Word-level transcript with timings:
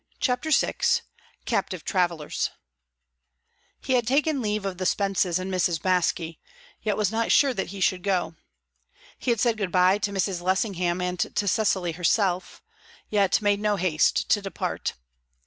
CHAPTER 0.19 0.49
VI 0.49 0.77
CAPTIVE 1.45 1.85
TRAVELLERS 1.85 2.49
He 3.81 3.93
had 3.93 4.07
taken 4.07 4.41
leave 4.41 4.65
of 4.65 4.79
the 4.79 4.85
Spences 4.87 5.37
and 5.37 5.53
Mrs. 5.53 5.79
Baske, 5.79 6.39
yet 6.81 6.97
was 6.97 7.11
not 7.11 7.31
sure 7.31 7.53
that 7.53 7.67
he 7.67 7.79
should 7.79 8.01
go. 8.01 8.33
He 9.19 9.29
had 9.29 9.39
said 9.39 9.57
good 9.57 9.71
bye 9.71 9.99
to 9.99 10.11
Mrs. 10.11 10.41
Lessingham 10.41 11.01
and 11.01 11.19
to 11.19 11.47
Cecily 11.47 11.91
herself, 11.91 12.63
yet 13.11 13.43
made 13.43 13.59
no 13.59 13.75
haste 13.75 14.27
to 14.29 14.41
depart. 14.41 14.93